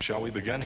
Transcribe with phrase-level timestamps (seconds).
[0.00, 0.62] Shall we begin?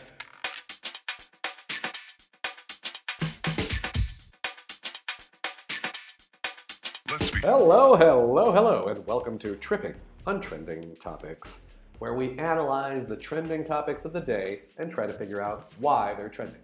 [7.41, 9.95] Hello, hello, hello, and welcome to Tripping
[10.27, 11.59] Untrending Topics,
[11.99, 16.15] where we analyze the trending topics of the day and try to figure out why
[16.15, 16.61] they're trending.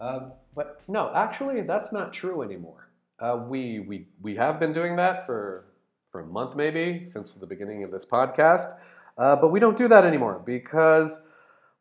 [0.00, 2.88] Um, but no, actually, that's not true anymore.
[3.18, 5.66] Uh, we, we, we have been doing that for,
[6.10, 8.76] for a month maybe, since the beginning of this podcast,
[9.18, 11.18] uh, but we don't do that anymore because,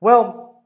[0.01, 0.63] well,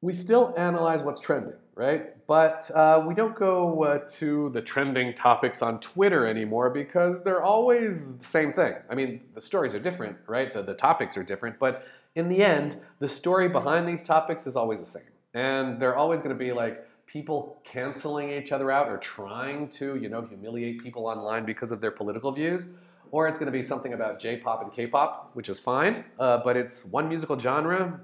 [0.00, 2.26] we still analyze what's trending, right?
[2.26, 7.42] But uh, we don't go uh, to the trending topics on Twitter anymore because they're
[7.42, 8.74] always the same thing.
[8.90, 10.52] I mean, the stories are different, right?
[10.52, 14.56] The, the topics are different, but in the end, the story behind these topics is
[14.56, 15.02] always the same.
[15.34, 19.96] And they're always going to be like people canceling each other out or trying to,
[19.96, 22.68] you know, humiliate people online because of their political views.
[23.12, 26.56] Or it's going to be something about J-pop and K-pop, which is fine, uh, but
[26.56, 28.00] it's one musical genre.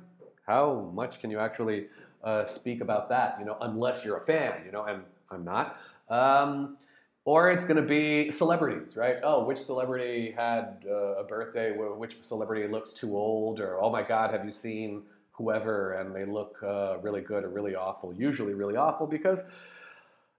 [0.47, 1.87] How much can you actually
[2.25, 3.37] uh, speak about that?
[3.39, 5.77] You know, unless you're a fan, you know, and I'm not.
[6.09, 6.77] Um,
[7.25, 9.17] or it's going to be celebrities, right?
[9.23, 11.71] Oh, which celebrity had uh, a birthday?
[11.71, 13.61] Which celebrity looks too old?
[13.61, 15.95] Or oh my God, have you seen whoever?
[15.95, 18.13] And they look uh, really good or really awful.
[18.13, 19.45] Usually, really awful because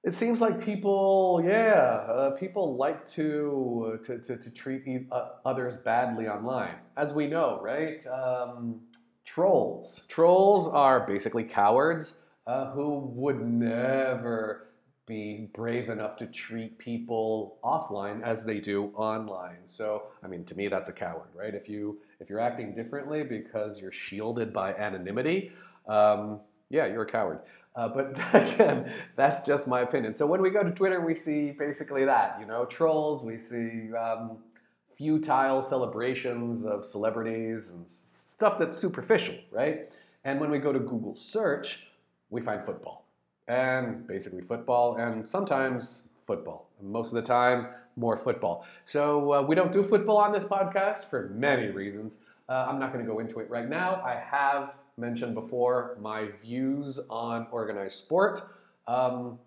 [0.04, 5.78] it seems like people, yeah, uh, people like to, to, to, to treat uh, others
[5.78, 6.76] badly online.
[6.98, 8.06] As we know, right?
[8.08, 8.82] Um,
[9.34, 10.06] trolls.
[10.08, 14.68] Trolls are basically cowards uh, who would never
[15.08, 19.58] be brave enough to treat people offline as they do online.
[19.66, 21.54] So, I mean, to me, that's a coward, right?
[21.56, 25.52] If you if you're acting differently because you're shielded by anonymity,
[25.88, 26.40] um,
[26.70, 27.40] yeah, you're a coward.
[27.76, 30.14] Uh, but again, that's just my opinion.
[30.14, 33.24] So when we go to Twitter, we see basically that, you know, trolls.
[33.24, 34.38] We see um,
[34.96, 37.88] futile celebrations of celebrities and
[38.34, 39.90] stuff that's superficial, right?
[40.24, 41.88] And when we go to Google search,
[42.30, 43.06] we find football
[43.48, 46.70] and basically football and sometimes football.
[46.82, 48.66] Most of the time, more football.
[48.86, 52.18] So uh, we don't do football on this podcast for many reasons.
[52.50, 54.02] Uh, I'm not going to go into it right now.
[54.04, 58.42] I have mentioned before my views on organized sport.
[58.88, 59.38] Um,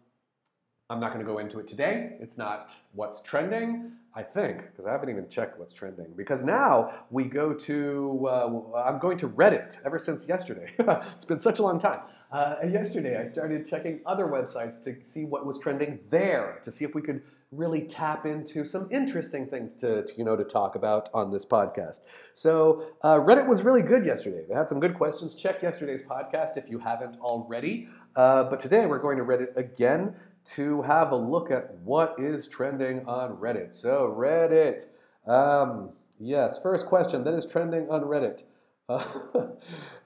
[0.88, 2.16] I'm not going to go into it today.
[2.20, 6.06] It's not what's trending, I think, because I haven't even checked what's trending.
[6.16, 10.70] Because now we go to, uh, I'm going to Reddit ever since yesterday.
[10.78, 12.00] it's been such a long time.
[12.30, 16.84] Uh, yesterday I started checking other websites to see what was trending there, to see
[16.84, 20.74] if we could really tap into some interesting things to, to, you know to talk
[20.74, 22.00] about on this podcast.
[22.34, 24.44] So uh, Reddit was really good yesterday.
[24.48, 25.34] They had some good questions.
[25.34, 27.88] Check yesterday's podcast if you haven't already.
[28.16, 30.14] Uh, but today we're going to Reddit again
[30.54, 33.74] to have a look at what is trending on Reddit.
[33.74, 34.86] So Reddit,
[35.26, 36.60] um, yes.
[36.62, 38.42] First question that is trending on Reddit.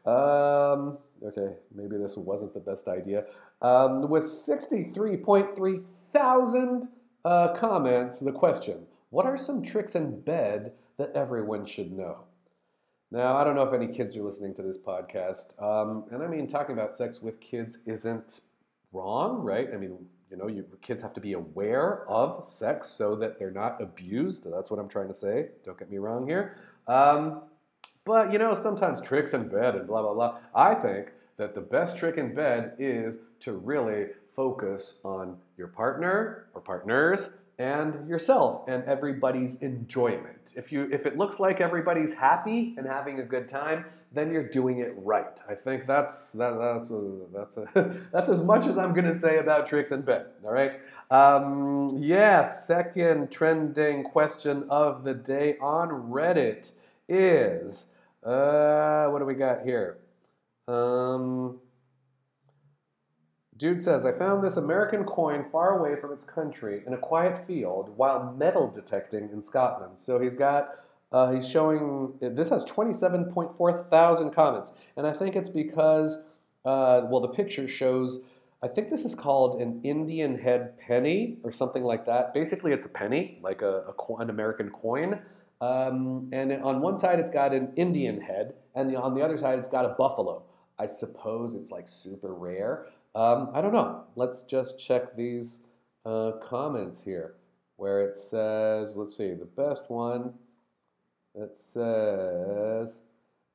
[0.07, 3.25] um, okay, maybe this wasn't the best idea.
[3.61, 6.89] Um, with 63.3 thousand
[7.25, 12.25] uh, comments, the question What are some tricks in bed that everyone should know?
[13.13, 15.61] Now, I don't know if any kids are listening to this podcast.
[15.61, 18.41] Um, and I mean, talking about sex with kids isn't
[18.93, 19.69] wrong, right?
[19.73, 23.51] I mean, you know, you, kids have to be aware of sex so that they're
[23.51, 24.51] not abused.
[24.51, 25.49] That's what I'm trying to say.
[25.65, 26.57] Don't get me wrong here.
[26.87, 27.43] Um,
[28.05, 30.39] but, you know, sometimes tricks in bed and blah, blah, blah.
[30.55, 36.47] I think that the best trick in bed is to really focus on your partner
[36.55, 37.31] or partners
[37.61, 40.55] and yourself and everybody's enjoyment.
[40.57, 44.49] If you if it looks like everybody's happy and having a good time, then you're
[44.49, 45.39] doing it right.
[45.47, 49.39] I think that's that, that's a, that's a, that's as much as I'm gonna say
[49.39, 50.27] about tricks and bed.
[50.43, 50.81] All right.
[51.11, 52.45] Um, yeah.
[52.45, 56.73] Second trending question of the day on Reddit
[57.11, 57.93] is
[58.25, 59.99] uh, what do we got here?
[60.67, 61.59] Um,
[63.61, 67.37] Dude says, I found this American coin far away from its country in a quiet
[67.47, 70.01] field while metal detecting in Scotland.
[70.01, 70.77] So he's got,
[71.13, 74.73] uh, he's showing, this has 27.4 thousand comments.
[74.97, 76.23] And I think it's because,
[76.65, 78.23] uh, well, the picture shows,
[78.63, 82.33] I think this is called an Indian head penny or something like that.
[82.33, 85.21] Basically, it's a penny, like a, a an American coin.
[85.61, 89.37] Um, and on one side, it's got an Indian head, and the, on the other
[89.37, 90.45] side, it's got a buffalo.
[90.79, 92.87] I suppose it's like super rare.
[93.15, 94.05] Um, I don't know.
[94.17, 95.61] Let's just check these
[96.07, 97.35] uh, comments here
[97.77, 100.35] where it says, let's see, the best one,
[101.35, 103.01] it says,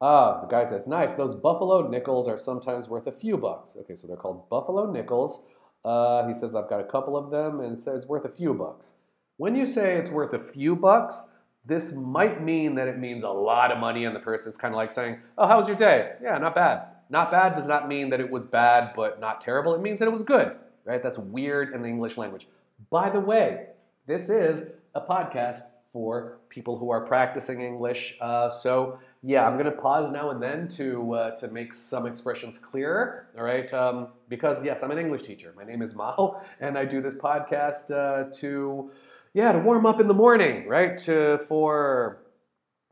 [0.02, 3.78] ah, the guy says, nice, those buffalo nickels are sometimes worth a few bucks.
[3.81, 5.44] Okay, so they're called buffalo nickels.
[5.84, 8.54] Uh, he says, I've got a couple of them, and says it's worth a few
[8.56, 8.94] bucks.
[9.38, 11.22] When you say it's worth a few bucks,
[11.63, 14.78] this might mean that it means a lot of money, and the person's kind of
[14.78, 16.13] like saying, oh, how was your day?
[16.24, 16.94] Yeah, not bad.
[17.10, 19.75] Not bad does not mean that it was bad but not terrible.
[19.75, 21.02] It means that it was good, right?
[21.02, 22.48] That's weird in the English language.
[22.90, 23.68] By the way,
[24.07, 25.62] this is a podcast
[25.92, 28.18] for people who are practicing English.
[28.19, 32.06] Uh, so yeah, I'm going to pause now and then to uh, to make some
[32.06, 33.28] expressions clearer.
[33.38, 35.54] All right, um, because yes, I'm an English teacher.
[35.56, 38.92] My name is Mao, and I do this podcast uh, to
[39.34, 40.98] yeah to warm up in the morning, right?
[41.00, 42.24] To for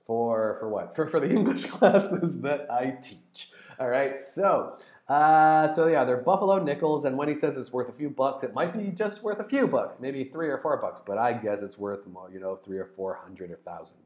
[0.06, 0.96] for for what?
[0.96, 3.52] For for the English classes that I teach.
[3.80, 4.78] All right, so.
[5.10, 8.44] Uh, so yeah, they're Buffalo nickels, and when he says it's worth a few bucks,
[8.44, 11.34] it might be just worth a few bucks, maybe three or four bucks, but I
[11.34, 14.00] guess it's worth more, you know, three or four hundred or thousand.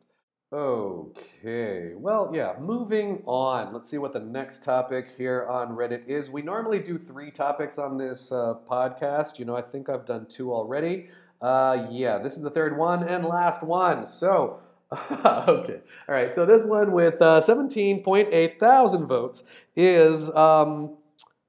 [0.52, 3.74] Okay, well, yeah, moving on.
[3.74, 6.30] Let's see what the next topic here on Reddit is.
[6.30, 9.40] We normally do three topics on this uh, podcast.
[9.40, 11.10] You know, I think I've done two already.
[11.42, 14.06] Uh, yeah, this is the third one and last one.
[14.06, 14.62] So,
[15.22, 16.34] okay, all right.
[16.34, 19.44] So this one with uh, 17.8 thousand votes
[19.76, 20.96] is um,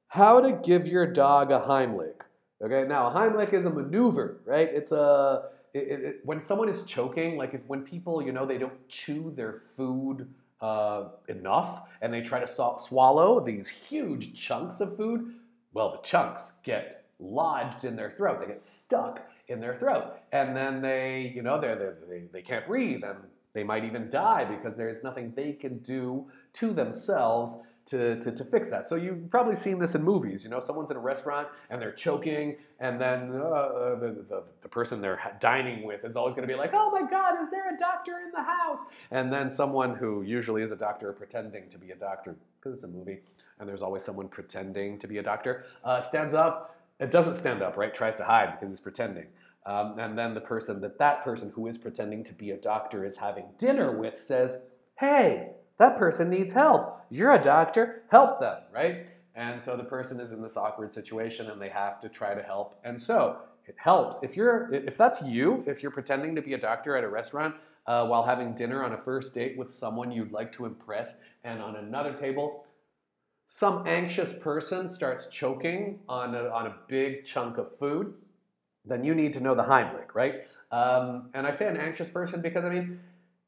[0.08, 2.14] how to give your dog a Heimlich.
[2.60, 4.68] Okay, now a Heimlich is a maneuver, right?
[4.72, 5.42] It's a
[5.72, 9.32] it, it, when someone is choking, like if when people you know they don't chew
[9.36, 10.28] their food
[10.60, 15.34] uh, enough and they try to so- swallow these huge chunks of food,
[15.72, 18.40] well, the chunks get lodged in their throat.
[18.40, 22.66] They get stuck in their throat, and then they you know they're, they they can't
[22.66, 23.18] breathe and
[23.54, 27.56] they might even die because there's nothing they can do to themselves
[27.86, 28.86] to, to, to, fix that.
[28.86, 30.44] So you've probably seen this in movies.
[30.44, 34.68] You know, someone's in a restaurant and they're choking, and then uh the, the, the,
[34.68, 37.74] person they're dining with is always going to be like, oh my God, is there
[37.74, 38.80] a doctor in the house?
[39.10, 42.84] And then someone who usually is a doctor pretending to be a doctor, because it's
[42.84, 43.20] a movie,
[43.58, 46.77] and there's always someone pretending to be a doctor, uh, stands up.
[47.00, 47.94] It doesn't stand up, right?
[47.94, 49.26] Tries to hide because he's pretending.
[49.66, 53.04] Um, and then the person that that person who is pretending to be a doctor
[53.04, 54.62] is having dinner with says,
[54.98, 57.04] hey, that person needs help.
[57.10, 59.06] You're a doctor, help them, right?
[59.34, 62.42] And so the person is in this awkward situation and they have to try to
[62.42, 62.80] help.
[62.82, 64.22] And so it helps.
[64.22, 67.54] If you're if that's you, if you're pretending to be a doctor at a restaurant
[67.86, 71.62] uh, while having dinner on a first date with someone you'd like to impress, and
[71.62, 72.66] on another table,
[73.48, 78.12] some anxious person starts choking on a, on a big chunk of food,
[78.84, 80.42] then you need to know the Heimlich, right?
[80.70, 83.00] Um, and I say an anxious person because I mean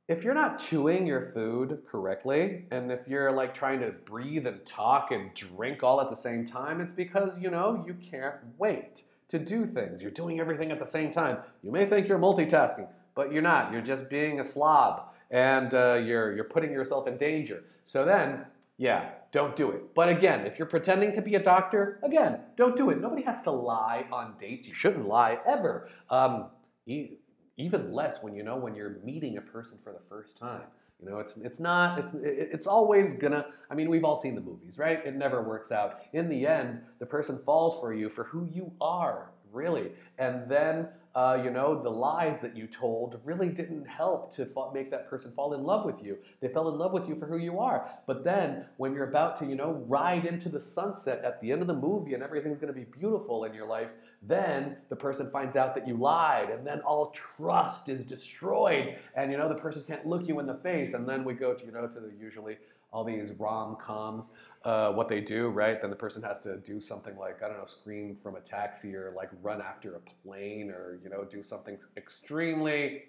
[0.08, 4.64] if you're not chewing your food correctly and if you're like trying to breathe and
[4.64, 9.02] talk and drink all at the same time it's because you know you can't wait
[9.28, 10.00] to do things.
[10.00, 11.38] You're doing everything at the same time.
[11.62, 13.70] You may think you're multitasking but you're not.
[13.70, 17.64] You're just being a slob and uh, you're you're putting yourself in danger.
[17.84, 18.46] So then
[18.80, 19.94] yeah don't do it.
[19.94, 23.00] But again if you're pretending to be a doctor again don't do it.
[23.00, 24.66] Nobody has to lie on dates.
[24.66, 25.88] You shouldn't lie ever.
[26.08, 26.50] Um,
[26.86, 30.62] even less when you know when you're meeting a person for the first time.
[31.02, 33.46] You know, it's it's not it's it's always gonna.
[33.70, 35.04] I mean, we've all seen the movies, right?
[35.04, 36.00] It never works out.
[36.12, 40.88] In the end, the person falls for you for who you are, really, and then
[41.14, 45.10] uh, you know, the lies that you told really didn't help to fa- make that
[45.10, 46.16] person fall in love with you.
[46.40, 47.88] They fell in love with you for who you are.
[48.06, 51.62] But then, when you're about to, you know, ride into the sunset at the end
[51.62, 53.88] of the movie and everything's going to be beautiful in your life,
[54.22, 59.32] then the person finds out that you lied, and then all trust is destroyed, and
[59.32, 60.92] you know the person can't look you in the face.
[60.92, 62.58] And then we go to, you know, to the usually
[62.92, 64.32] all these rom coms
[64.64, 65.80] uh, what they do, right?
[65.80, 68.94] Then the person has to do something like, I don't know, scream from a taxi
[68.94, 73.04] or like run after a plane or, you know, do something extremely,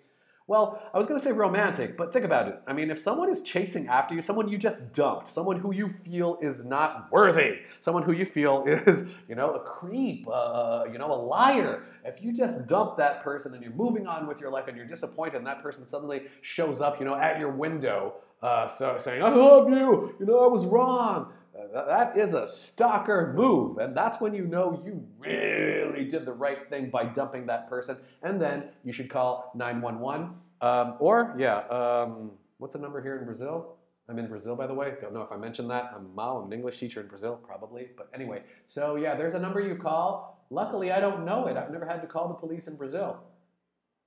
[0.52, 2.62] well, I was going to say romantic, but think about it.
[2.68, 5.88] I mean, if someone is chasing after you, someone you just dumped, someone who you
[5.88, 10.98] feel is not worthy, someone who you feel is, you know, a creep, uh, you
[10.98, 14.52] know, a liar, if you just dump that person and you're moving on with your
[14.52, 18.16] life and you're disappointed and that person suddenly shows up, you know, at your window,
[18.42, 21.32] uh, so saying, I love you, you know, I was wrong,
[21.74, 23.78] that is a stalker move.
[23.78, 27.98] And that's when you know you really did the right thing by dumping that person.
[28.24, 30.32] And then you should call 911.
[30.62, 33.78] Um, or, yeah, um, what's the number here in Brazil?
[34.10, 34.94] I'm in Brazil, by the way.
[35.02, 35.94] Don't know if I mentioned that.
[35.96, 36.38] I'm Mao.
[36.38, 37.90] I'm an English teacher in Brazil, probably.
[37.96, 40.46] But anyway, so yeah, there's a number you call.
[40.50, 41.56] Luckily, I don't know it.
[41.56, 43.20] I've never had to call the police in Brazil.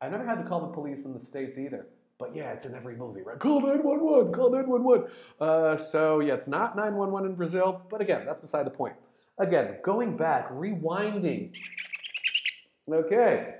[0.00, 1.86] I've never had to call the police in the States either.
[2.18, 3.38] But yeah, it's in every movie, right?
[3.38, 5.08] Call 911, call 911.
[5.40, 8.94] Uh, so yeah, it's not 911 in Brazil, but again, that's beside the point.
[9.38, 11.52] Again, going back, rewinding.
[12.90, 13.54] Okay,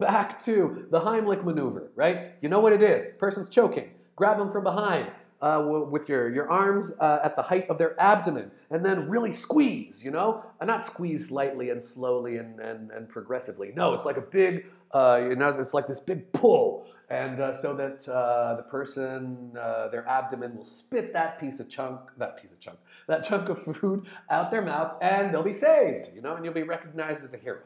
[0.00, 2.32] back to the Heimlich maneuver, right?
[2.40, 3.06] You know what it is.
[3.18, 3.90] Person's choking.
[4.16, 5.10] Grab them from behind
[5.40, 9.32] uh, with your, your arms uh, at the height of their abdomen and then really
[9.32, 10.42] squeeze, you know?
[10.60, 13.72] And not squeeze lightly and slowly and, and, and progressively.
[13.76, 17.52] No, it's like a big, uh, you know, it's like this big pull and uh,
[17.52, 22.40] so that uh, the person, uh, their abdomen will spit that piece of chunk, that
[22.40, 26.22] piece of chunk, that chunk of food out their mouth, and they'll be saved, you
[26.22, 27.60] know, and you'll be recognized as a hero.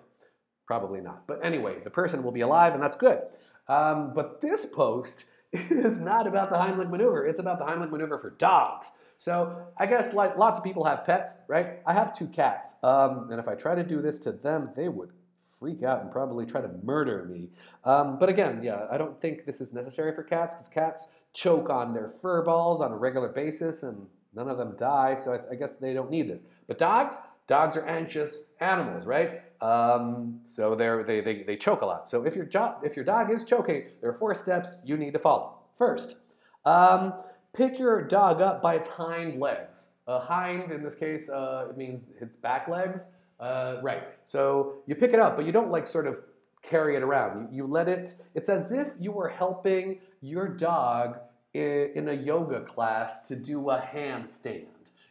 [0.66, 1.26] Probably not.
[1.26, 3.20] But anyway, the person will be alive, and that's good.
[3.68, 7.26] Um, but this post is not about the Heimlich maneuver.
[7.26, 8.88] It's about the Heimlich maneuver for dogs.
[9.18, 11.80] So I guess like lots of people have pets, right?
[11.86, 14.88] I have two cats, um, and if I try to do this to them, they
[14.88, 15.10] would
[15.58, 17.48] freak out and probably try to murder me.
[17.84, 21.70] Um, but again, yeah, I don't think this is necessary for cats because cats choke
[21.70, 25.16] on their fur balls on a regular basis, and none of them die.
[25.16, 26.42] So I, I guess they don't need this.
[26.66, 29.42] But dogs, dogs are anxious animals, right?
[29.60, 32.08] Um, so they, they, they choke a lot.
[32.08, 35.12] So if your, jo- if your dog is choking, there are four steps you need
[35.12, 35.58] to follow.
[35.76, 36.16] First,
[36.64, 37.14] um,
[37.54, 39.88] pick your dog up by its hind legs.
[40.06, 43.10] A hind, in this case, uh, it means its back legs.
[43.40, 44.02] Uh, right.
[44.26, 46.16] So you pick it up, but you don't like sort of
[46.62, 47.54] carry it around.
[47.54, 51.18] You, let it, it's as if you were helping your dog
[51.54, 54.66] in, in a yoga class to do a handstand.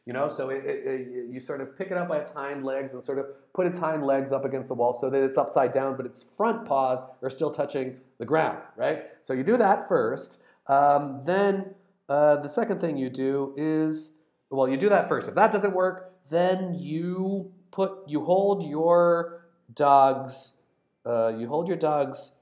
[0.05, 2.63] You know, so it, it, it, you sort of pick it up by its hind
[2.63, 5.38] legs and sort of put its hind legs up against the wall so that it's
[5.38, 9.03] upside down, but its front paws are still touching the ground, right?
[9.24, 10.41] So you do that first.
[10.67, 11.74] Um, then
[12.07, 14.12] uh, the second thing you do is,
[14.50, 15.27] well, you do that first.
[15.27, 20.57] If that doesn't work, then you put, you hold your dog's,
[21.05, 22.33] uh, you hold your dog's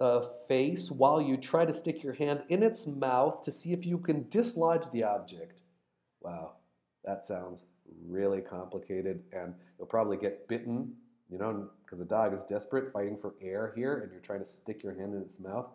[0.00, 3.86] uh, face while you try to stick your hand in its mouth to see if
[3.86, 5.62] you can dislodge the object.
[6.20, 6.52] Wow.
[7.04, 7.64] That sounds
[8.06, 10.92] really complicated, and you'll probably get bitten,
[11.30, 14.46] you know, because the dog is desperate, fighting for air here, and you're trying to
[14.46, 15.66] stick your hand in its mouth.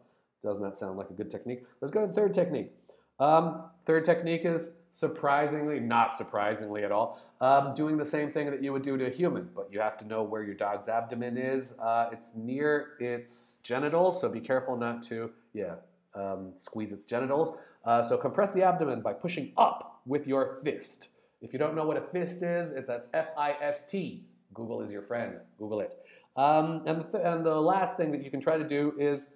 [0.41, 1.63] Does not sound like a good technique.
[1.82, 2.72] Let's go to the third technique.
[3.20, 8.62] Um, third technique is surprisingly, not surprisingly at all, um, doing the same thing that
[8.64, 11.38] you would do to a human, but you have to know where your dog's abdomen
[11.38, 11.74] is.
[11.80, 15.76] Uh, it's near its genitals, so be careful not to, yeah,
[16.16, 17.58] um, squeeze its genitals.
[17.86, 21.10] Uh, so compress the abdomen by pushing up with your fist.
[21.42, 24.26] If you don't know what a fist is, if that's F-I-S-T.
[24.54, 25.36] Google is your friend.
[25.58, 25.98] Google it.
[26.36, 29.28] Um, and, the th- and the last thing that you can try to do is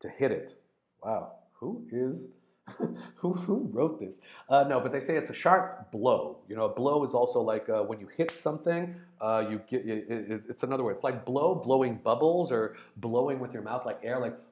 [0.00, 0.54] to hit it.
[1.02, 2.28] Wow, who is
[3.16, 4.20] who, who wrote this?
[4.48, 6.38] Uh, no, but they say it's a sharp blow.
[6.48, 9.86] You know, a blow is also like uh, when you hit something, uh, you get
[9.86, 10.92] it, it, it's another word.
[10.92, 14.36] It's like blow, blowing bubbles, or blowing with your mouth like air, like.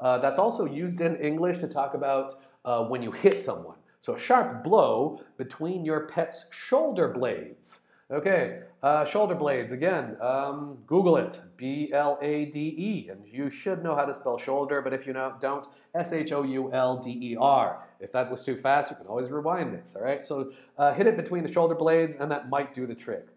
[0.00, 3.76] Uh, that's also used in English to talk about uh, when you hit someone.
[4.00, 7.80] So a sharp blow between your pet's shoulder blades.
[8.10, 14.12] Okay, uh, shoulder blades, again, um, Google it, B-L-A-D-E, and you should know how to
[14.12, 17.88] spell shoulder, but if you don't, S-H-O-U-L-D-E-R.
[18.00, 20.22] If that was too fast, you can always rewind this, all right?
[20.22, 23.28] So uh, hit it between the shoulder blades, and that might do the trick.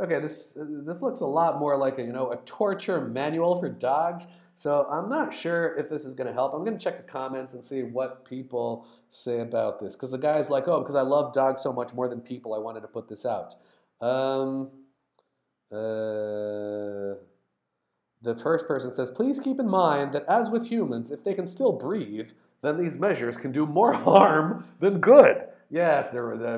[0.00, 3.60] Okay, this, uh, this looks a lot more like a, you know, a torture manual
[3.60, 6.54] for dogs, so I'm not sure if this is going to help.
[6.54, 9.94] I'm going to check the comments and see what people say about this.
[9.94, 12.58] Because the guy's like, oh, because I love dogs so much more than people, I
[12.58, 13.54] wanted to put this out.
[14.00, 14.70] Um,
[15.72, 17.18] uh,
[18.22, 21.46] the first person says, please keep in mind that as with humans, if they can
[21.46, 22.30] still breathe,
[22.62, 25.44] then these measures can do more harm than good.
[25.70, 26.10] Yes,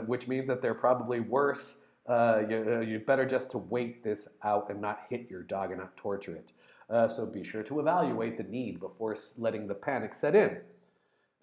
[0.07, 1.83] which means that they're probably worse.
[2.09, 5.71] Uh, you, uh, you better just to wait this out and not hit your dog
[5.71, 6.53] and not torture it.
[6.89, 10.59] Uh, so be sure to evaluate the need before letting the panic set in.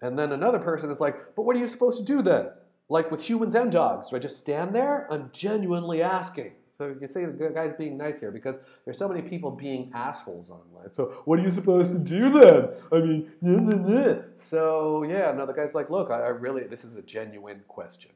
[0.02, 2.48] And then another person is like, but what are you supposed to do then?
[2.88, 5.06] Like with humans and dogs, do I just stand there?
[5.10, 6.52] I'm genuinely asking.
[6.78, 10.48] So you say the guy's being nice here because there's so many people being assholes
[10.48, 10.92] online.
[10.92, 12.68] So what are you supposed to do then?
[12.92, 17.02] I mean, so yeah, no, the guy's like, look, I, I really, this is a
[17.02, 18.12] genuine question.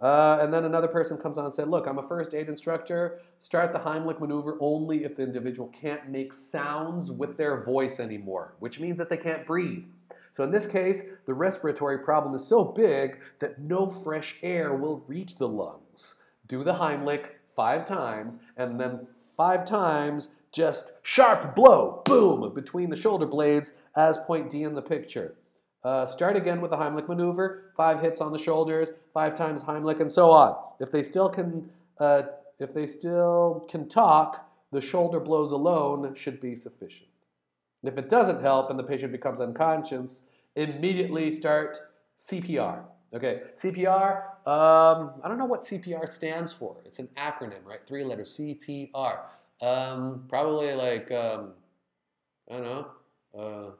[0.00, 3.20] Uh, and then another person comes on and said, look, I'm a first aid instructor.
[3.40, 8.54] Start the Heimlich maneuver only if the individual can't make sounds with their voice anymore,
[8.60, 9.84] which means that they can't breathe.
[10.32, 15.04] So in this case, the respiratory problem is so big that no fresh air will
[15.06, 16.22] reach the lungs.
[16.46, 19.06] Do the Heimlich five times, and then
[19.36, 24.82] five times just sharp blow, boom, between the shoulder blades as point D in the
[24.82, 25.34] picture.
[25.84, 30.00] Uh, start again with the Heimlich maneuver, five hits on the shoulders, five times Heimlich,
[30.00, 30.56] and so on.
[30.80, 32.22] If they still can, uh,
[32.58, 37.08] if they still can talk, the shoulder blows alone should be sufficient.
[37.82, 40.22] If it doesn't help and the patient becomes unconscious,
[40.56, 41.78] immediately start
[42.18, 42.82] CPR.
[43.14, 44.22] Okay, CPR.
[44.46, 46.76] Um, I don't know what CPR stands for.
[46.84, 47.80] It's an acronym, right?
[47.86, 48.38] Three letters.
[48.38, 49.20] CPR.
[49.62, 51.52] Um, probably like um,
[52.50, 52.86] I don't know.
[53.38, 53.70] Uh,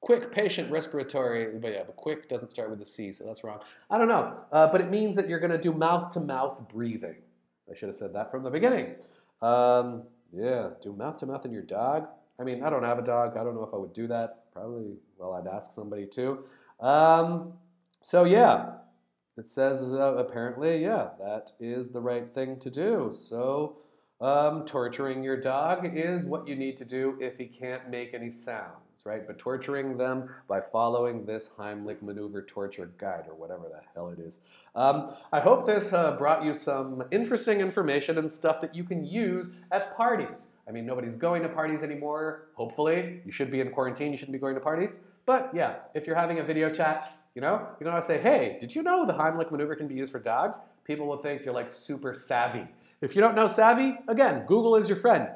[0.00, 3.60] quick patient respiratory, but yeah, but quick doesn't start with a C, so that's wrong.
[3.90, 7.16] I don't know, uh, but it means that you're going to do mouth-to-mouth breathing.
[7.70, 8.94] I should have said that from the beginning.
[9.40, 10.02] Um,
[10.32, 12.08] yeah, do mouth-to-mouth in your dog.
[12.42, 13.36] I mean, I don't have a dog.
[13.36, 14.52] I don't know if I would do that.
[14.52, 16.40] Probably, well, I'd ask somebody too.
[16.80, 17.52] Um,
[18.02, 18.72] so, yeah,
[19.38, 23.12] it says uh, apparently, yeah, that is the right thing to do.
[23.12, 23.78] So,
[24.20, 28.32] um, torturing your dog is what you need to do if he can't make any
[28.32, 29.24] sounds, right?
[29.24, 34.18] But torturing them by following this Heimlich maneuver torture guide or whatever the hell it
[34.18, 34.40] is.
[34.74, 39.04] Um, I hope this uh, brought you some interesting information and stuff that you can
[39.04, 40.48] use at parties.
[40.68, 43.20] I mean, nobody's going to parties anymore, hopefully.
[43.24, 45.00] You should be in quarantine, you shouldn't be going to parties.
[45.26, 48.58] But yeah, if you're having a video chat, you know, you know, I say, hey,
[48.60, 50.56] did you know the Heimlich maneuver can be used for dogs?
[50.84, 52.66] People will think you're like super savvy.
[53.00, 55.28] If you don't know savvy, again, Google is your friend.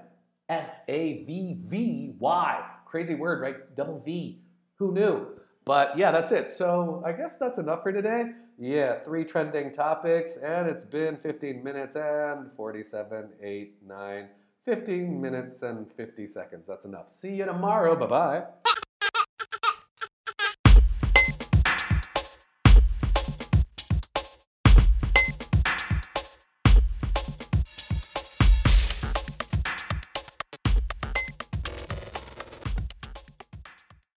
[0.49, 2.65] S A V V Y.
[2.85, 3.77] Crazy word, right?
[3.77, 4.41] Double V.
[4.77, 5.29] Who knew?
[5.65, 6.51] But yeah, that's it.
[6.51, 8.27] So I guess that's enough for today.
[8.59, 14.29] Yeah, three trending topics, and it's been 15 minutes and 47, 8, 9,
[14.67, 16.67] 15 minutes and 50 seconds.
[16.67, 17.11] That's enough.
[17.11, 17.97] See you tomorrow.
[17.97, 18.83] Bye bye.